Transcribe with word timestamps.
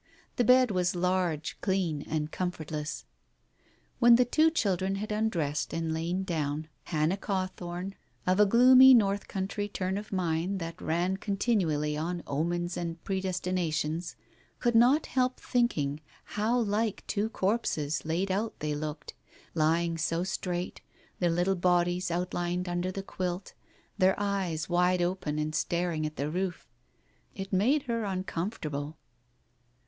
The 0.37 0.43
bed 0.43 0.71
was 0.71 0.95
large, 0.95 1.59
clean 1.61 2.01
and 2.09 2.31
comfortless. 2.31 3.05
When 3.99 4.15
the 4.15 4.25
two 4.25 4.49
children 4.49 4.95
had 4.95 5.11
undressed 5.11 5.75
and 5.75 5.93
lain 5.93 6.23
down, 6.23 6.61
Digitized 6.61 6.61
by 6.63 6.69
Google 6.73 6.73
THE 6.73 7.25
BAROMETER 7.27 7.65
227 7.69 7.71
Hannah 7.77 7.77
Cawthorne, 7.85 7.93
of 8.25 8.39
a 8.39 8.49
gloomy 8.49 8.93
North 8.95 9.27
Country 9.27 9.67
turn 9.69 9.97
of 9.99 10.11
mind 10.11 10.57
that 10.57 10.81
ran 10.81 11.17
continually 11.17 11.95
on 11.95 12.23
omens 12.25 12.75
and 12.75 13.03
predestina 13.03 13.71
tions, 13.71 14.15
could 14.57 14.73
not 14.73 15.05
help 15.05 15.39
thinking 15.39 15.99
how 16.33 16.57
like 16.57 17.03
two 17.05 17.29
corpses 17.29 18.03
laid 18.03 18.31
out 18.31 18.59
they 18.59 18.73
looked, 18.73 19.13
lying 19.53 19.99
so 19.99 20.23
straight, 20.23 20.81
their 21.19 21.29
little 21.29 21.53
bodies 21.53 22.09
out 22.09 22.33
lined 22.33 22.67
under 22.67 22.91
the 22.91 23.03
quilt, 23.03 23.53
their 23.99 24.15
eyes 24.19 24.67
wide 24.67 25.03
open 25.03 25.37
and 25.37 25.53
staring 25.53 26.07
at 26.07 26.15
the 26.15 26.27
roof. 26.31 26.67
It 27.35 27.53
made 27.53 27.83
her 27.83 28.03
uncomfortable. 28.03 28.97